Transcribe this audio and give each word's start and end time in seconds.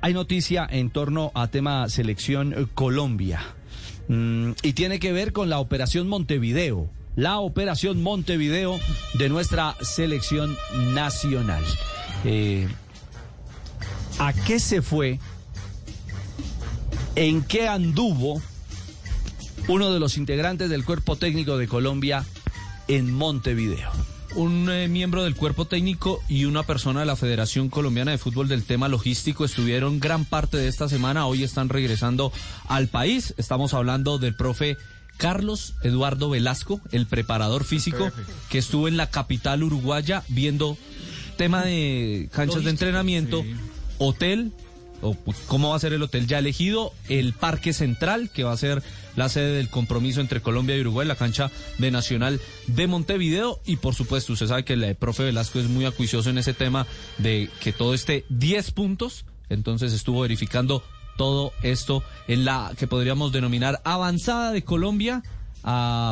hay 0.00 0.14
noticia 0.14 0.66
en 0.70 0.90
torno 0.90 1.32
a 1.34 1.48
tema 1.48 1.88
selección 1.88 2.52
eh, 2.52 2.66
Colombia 2.74 3.40
mm, 4.08 4.52
y 4.62 4.72
tiene 4.72 4.98
que 4.98 5.12
ver 5.12 5.32
con 5.32 5.50
la 5.50 5.58
operación 5.58 6.08
Montevideo, 6.08 6.88
la 7.16 7.38
operación 7.38 8.02
Montevideo 8.02 8.78
de 9.14 9.28
nuestra 9.28 9.76
selección 9.80 10.56
nacional. 10.94 11.64
Eh, 12.24 12.68
¿A 14.18 14.32
qué 14.32 14.58
se 14.58 14.82
fue? 14.82 15.18
¿En 17.14 17.42
qué 17.42 17.68
anduvo 17.68 18.40
uno 19.68 19.92
de 19.92 20.00
los 20.00 20.16
integrantes 20.16 20.70
del 20.70 20.84
cuerpo 20.84 21.16
técnico 21.16 21.58
de 21.58 21.68
Colombia 21.68 22.24
en 22.86 23.12
Montevideo? 23.12 23.90
Un 24.38 24.70
eh, 24.70 24.86
miembro 24.86 25.24
del 25.24 25.34
cuerpo 25.34 25.64
técnico 25.64 26.22
y 26.28 26.44
una 26.44 26.62
persona 26.62 27.00
de 27.00 27.06
la 27.06 27.16
Federación 27.16 27.68
Colombiana 27.68 28.12
de 28.12 28.18
Fútbol 28.18 28.46
del 28.46 28.62
tema 28.62 28.86
logístico 28.86 29.44
estuvieron 29.44 29.98
gran 29.98 30.24
parte 30.24 30.56
de 30.56 30.68
esta 30.68 30.88
semana. 30.88 31.26
Hoy 31.26 31.42
están 31.42 31.68
regresando 31.68 32.32
al 32.68 32.86
país. 32.86 33.34
Estamos 33.36 33.74
hablando 33.74 34.18
del 34.18 34.36
profe 34.36 34.76
Carlos 35.16 35.74
Eduardo 35.82 36.30
Velasco, 36.30 36.80
el 36.92 37.06
preparador 37.06 37.64
físico 37.64 38.12
que 38.48 38.58
estuvo 38.58 38.86
en 38.86 38.96
la 38.96 39.10
capital 39.10 39.64
uruguaya 39.64 40.22
viendo 40.28 40.78
tema 41.36 41.64
de 41.64 42.28
canchas 42.30 42.62
de 42.62 42.70
entrenamiento, 42.70 43.44
hotel, 43.98 44.52
o 45.02 45.16
cómo 45.46 45.70
va 45.70 45.76
a 45.76 45.80
ser 45.80 45.92
el 45.92 46.02
hotel 46.02 46.26
ya 46.26 46.38
elegido, 46.38 46.92
el 47.08 47.32
Parque 47.32 47.72
Central, 47.72 48.30
que 48.30 48.44
va 48.44 48.52
a 48.52 48.56
ser 48.56 48.82
la 49.16 49.28
sede 49.28 49.56
del 49.56 49.68
compromiso 49.68 50.20
entre 50.20 50.40
Colombia 50.40 50.76
y 50.76 50.80
Uruguay, 50.80 51.06
la 51.06 51.16
cancha 51.16 51.50
de 51.78 51.90
Nacional 51.90 52.40
de 52.66 52.86
Montevideo, 52.86 53.60
y 53.66 53.76
por 53.76 53.94
supuesto, 53.94 54.32
usted 54.32 54.46
sabe 54.46 54.64
que 54.64 54.74
el 54.74 54.94
profe 54.94 55.24
Velasco 55.24 55.58
es 55.58 55.68
muy 55.68 55.84
acuicioso 55.84 56.30
en 56.30 56.38
ese 56.38 56.54
tema 56.54 56.86
de 57.18 57.50
que 57.60 57.72
todo 57.72 57.94
esté 57.94 58.24
10 58.28 58.70
puntos, 58.72 59.24
entonces 59.48 59.92
estuvo 59.92 60.20
verificando 60.20 60.82
todo 61.18 61.52
esto 61.62 62.02
en 62.28 62.46
la 62.46 62.72
que 62.78 62.86
podríamos 62.86 63.32
denominar 63.32 63.82
avanzada 63.84 64.52
de 64.52 64.62
Colombia. 64.62 65.22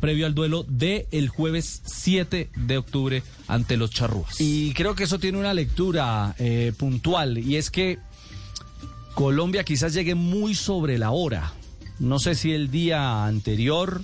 Previo 0.00 0.26
al 0.26 0.34
duelo 0.34 0.64
de 0.68 1.08
jueves 1.34 1.82
7 1.84 2.50
de 2.54 2.78
octubre 2.78 3.22
ante 3.48 3.76
los 3.76 3.90
charrúas. 3.90 4.40
Y 4.40 4.72
creo 4.74 4.94
que 4.94 5.04
eso 5.04 5.18
tiene 5.18 5.38
una 5.38 5.54
lectura 5.54 6.36
eh, 6.38 6.72
puntual 6.78 7.38
y 7.38 7.56
es 7.56 7.70
que 7.70 7.98
Colombia 9.14 9.64
quizás 9.64 9.92
llegue 9.92 10.14
muy 10.14 10.54
sobre 10.54 10.98
la 10.98 11.10
hora. 11.10 11.52
No 11.98 12.18
sé 12.18 12.34
si 12.34 12.52
el 12.52 12.70
día 12.70 13.26
anterior, 13.26 14.00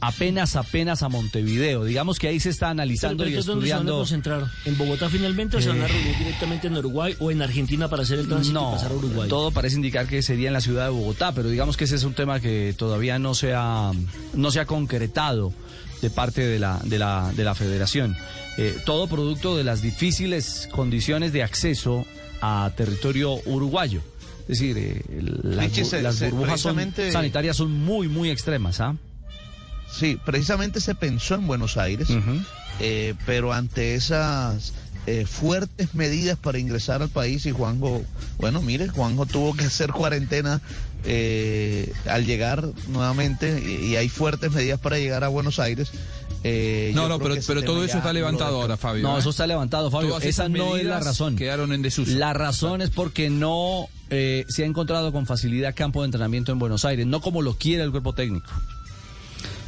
apenas, 0.00 0.56
apenas 0.56 1.02
a 1.02 1.08
Montevideo. 1.08 1.84
Digamos 1.84 2.18
que 2.18 2.28
ahí 2.28 2.40
se 2.40 2.50
está 2.50 2.68
analizando 2.68 3.26
y 3.26 3.34
estudiando. 3.34 3.52
¿Dónde 3.54 3.66
se 3.68 3.74
van 3.74 3.86
a 3.86 3.90
concentrar? 3.92 4.50
¿En 4.66 4.76
Bogotá 4.76 5.08
finalmente 5.08 5.56
o 5.56 5.62
se 5.62 5.68
van 5.68 5.80
a 5.80 5.86
reunir 5.86 6.18
directamente 6.18 6.66
en 6.66 6.76
Uruguay 6.76 7.16
o 7.20 7.30
en 7.30 7.40
Argentina 7.40 7.88
para 7.88 8.02
hacer 8.02 8.18
el 8.18 8.28
tránsito 8.28 8.60
no, 8.60 8.70
y 8.70 8.72
pasar 8.74 8.92
a 8.92 8.94
Uruguay? 8.94 9.28
Todo 9.28 9.50
parece 9.50 9.76
indicar 9.76 10.06
que 10.06 10.20
sería 10.22 10.48
en 10.48 10.52
la 10.52 10.60
ciudad 10.60 10.84
de 10.84 10.90
Bogotá, 10.90 11.32
pero 11.32 11.48
digamos 11.48 11.78
que 11.78 11.84
ese 11.84 11.96
es 11.96 12.04
un 12.04 12.12
tema 12.14 12.40
que 12.40 12.74
todavía 12.76 13.18
no 13.18 13.34
se 13.34 13.54
ha, 13.54 13.92
no 14.34 14.50
se 14.50 14.60
ha 14.60 14.66
concretado 14.66 15.54
de 16.02 16.10
parte 16.10 16.44
de 16.44 16.58
la, 16.58 16.80
de 16.84 16.98
la, 16.98 17.32
de 17.34 17.44
la 17.44 17.54
federación. 17.54 18.16
Eh, 18.58 18.76
todo 18.84 19.06
producto 19.06 19.56
de 19.56 19.64
las 19.64 19.80
difíciles 19.80 20.68
condiciones 20.72 21.32
de 21.32 21.42
acceso 21.42 22.04
a 22.42 22.70
territorio 22.76 23.38
uruguayo. 23.46 24.02
Es 24.52 24.58
decir, 24.58 24.76
eh, 24.78 25.02
las, 25.42 25.72
se- 25.88 26.02
burbujas 26.30 26.60
son- 26.60 26.76
sanitarias 27.12 27.56
son 27.56 27.72
muy, 27.72 28.08
muy 28.08 28.30
extremas. 28.30 28.80
¿ah? 28.80 28.96
Sí, 29.90 30.18
precisamente 30.24 30.80
se 30.80 30.94
pensó 30.94 31.34
en 31.34 31.46
Buenos 31.46 31.76
Aires, 31.76 32.08
eh, 32.80 33.14
pero 33.26 33.52
ante 33.52 33.94
esas 33.94 34.72
eh, 35.06 35.26
fuertes 35.26 35.94
medidas 35.94 36.38
para 36.38 36.58
ingresar 36.58 37.02
al 37.02 37.08
país 37.10 37.44
y 37.46 37.50
Juanjo, 37.50 38.02
bueno, 38.38 38.62
mire, 38.62 38.88
Juanjo 38.88 39.26
tuvo 39.26 39.54
que 39.54 39.64
hacer 39.64 39.90
cuarentena 39.92 40.60
eh, 41.04 41.92
al 42.06 42.24
llegar 42.24 42.64
nuevamente 42.88 43.60
y, 43.60 43.86
y 43.88 43.96
hay 43.96 44.08
fuertes 44.08 44.52
medidas 44.52 44.78
para 44.80 44.98
llegar 44.98 45.24
a 45.24 45.28
Buenos 45.28 45.58
Aires. 45.58 45.90
Eh, 46.44 46.92
No, 46.94 47.08
no, 47.08 47.18
pero, 47.18 47.36
pero 47.46 47.62
todo 47.62 47.84
eso 47.84 47.98
está 47.98 48.12
levantado 48.12 48.60
ahora, 48.60 48.76
Fabio. 48.76 49.02
No, 49.02 49.16
¿eh? 49.16 49.20
eso 49.20 49.30
está 49.30 49.46
levantado, 49.46 49.90
Fabio. 49.90 50.10
Todas 50.10 50.24
Esa 50.24 50.48
no 50.48 50.76
es 50.76 50.84
la 50.84 51.00
razón. 51.00 51.36
Quedaron 51.36 51.72
en 51.72 51.82
desuso. 51.82 52.12
La 52.12 52.32
razón 52.32 52.82
es 52.82 52.90
porque 52.90 53.30
no 53.30 53.88
eh, 54.10 54.44
se 54.48 54.62
ha 54.62 54.66
encontrado 54.66 55.12
con 55.12 55.26
facilidad 55.26 55.74
campo 55.74 56.02
de 56.02 56.06
entrenamiento 56.06 56.52
en 56.52 56.58
Buenos 56.58 56.84
Aires, 56.84 57.06
no 57.06 57.20
como 57.20 57.42
lo 57.42 57.54
quiere 57.54 57.82
el 57.82 57.90
cuerpo 57.90 58.12
técnico. 58.14 58.50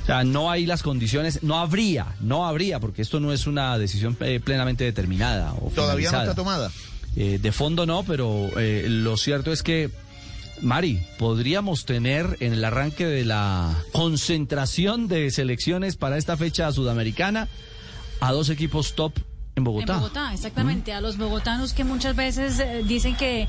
O 0.05 0.07
sea, 0.07 0.23
no 0.23 0.51
hay 0.51 0.67
las 0.67 0.83
condiciones, 0.83 1.43
no 1.43 1.59
habría, 1.59 2.15
no 2.21 2.47
habría, 2.47 2.79
porque 2.79 3.01
esto 3.01 3.21
no 3.21 3.33
es 3.33 3.47
una 3.47 3.79
decisión 3.79 4.15
eh, 4.21 4.39
plenamente 4.39 4.85
determinada. 4.85 5.55
O 5.55 5.71
Todavía 5.71 6.13
no 6.13 6.21
está 6.21 6.35
tomada. 6.35 6.71
Eh, 7.17 7.39
de 7.41 7.53
fondo 7.53 7.87
no, 7.87 8.03
pero 8.03 8.51
eh, 8.59 8.85
lo 8.87 9.17
cierto 9.17 9.51
es 9.51 9.63
que, 9.63 9.91
Mari, 10.61 11.03
podríamos 11.19 11.85
tener 11.85 12.37
en 12.41 12.53
el 12.53 12.65
arranque 12.65 13.07
de 13.07 13.25
la 13.25 13.75
concentración 13.93 15.09
de 15.09 15.31
selecciones 15.31 15.97
para 15.97 16.17
esta 16.17 16.37
fecha 16.37 16.71
sudamericana 16.73 17.49
a 18.21 18.33
dos 18.33 18.49
equipos 18.49 18.95
top 18.95 19.19
en 19.57 19.65
Bogotá. 19.65 19.95
En 19.95 20.01
Bogotá, 20.01 20.33
exactamente. 20.33 20.93
A 20.93 21.01
los 21.01 21.17
bogotanos 21.17 21.73
que 21.73 21.85
muchas 21.85 22.17
veces 22.17 22.59
eh, 22.59 22.83
dicen 22.87 23.17
que 23.17 23.47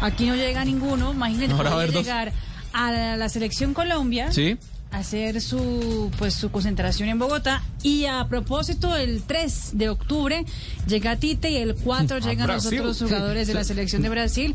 aquí 0.00 0.26
no 0.26 0.36
llega 0.36 0.64
ninguno, 0.64 1.12
imagínense, 1.12 1.56
dos. 1.56 1.92
llegar 1.94 2.32
a 2.72 2.92
la, 2.92 3.16
la 3.16 3.28
selección 3.28 3.74
Colombia. 3.74 4.30
Sí. 4.32 4.56
Hacer 4.90 5.40
su 5.40 6.10
pues 6.18 6.34
su 6.34 6.50
concentración 6.50 7.08
en 7.08 7.18
Bogotá 7.18 7.62
y 7.82 8.06
a 8.06 8.26
propósito 8.28 8.96
el 8.96 9.22
3 9.22 9.72
de 9.74 9.88
octubre 9.88 10.44
llega 10.86 11.16
Tite 11.16 11.50
y 11.50 11.56
el 11.56 11.74
4 11.74 12.18
llegan 12.26 12.48
los 12.48 12.66
otros 12.66 12.98
jugadores 12.98 13.46
de 13.48 13.54
la 13.54 13.64
selección 13.64 14.02
de 14.02 14.08
Brasil 14.08 14.54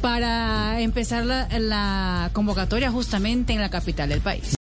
para 0.00 0.80
empezar 0.80 1.24
la, 1.24 1.48
la 1.58 2.30
convocatoria 2.32 2.90
justamente 2.90 3.52
en 3.52 3.60
la 3.60 3.70
capital 3.70 4.08
del 4.08 4.20
país. 4.20 4.54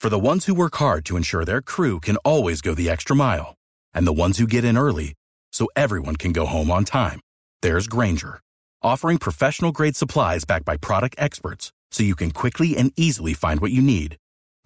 For 0.00 0.10
the 0.10 0.18
ones 0.18 0.46
who 0.46 0.54
work 0.54 0.76
hard 0.76 1.04
to 1.06 1.16
ensure 1.16 1.44
their 1.44 1.60
crew 1.60 1.98
can 1.98 2.16
always 2.24 2.60
go 2.60 2.72
the 2.72 2.88
extra 2.88 3.16
mile, 3.16 3.56
and 3.92 4.06
the 4.06 4.12
ones 4.12 4.38
who 4.38 4.46
get 4.46 4.64
in 4.64 4.78
early 4.78 5.14
so 5.52 5.66
everyone 5.74 6.14
can 6.14 6.32
go 6.32 6.46
home 6.46 6.70
on 6.70 6.84
time, 6.84 7.18
there's 7.62 7.88
Granger, 7.88 8.38
offering 8.80 9.18
professional 9.18 9.72
grade 9.72 9.96
supplies 9.96 10.44
backed 10.44 10.64
by 10.64 10.76
product 10.76 11.16
experts 11.18 11.72
so 11.90 12.04
you 12.04 12.14
can 12.14 12.30
quickly 12.30 12.76
and 12.76 12.92
easily 12.96 13.34
find 13.34 13.60
what 13.60 13.72
you 13.72 13.82
need. 13.82 14.16